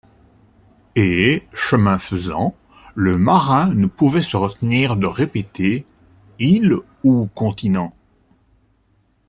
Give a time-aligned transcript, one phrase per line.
[0.95, 2.55] Et, chemin faisant,
[2.95, 5.85] le marin ne pouvait se retenir de répéter:
[6.39, 7.93] «Île ou continent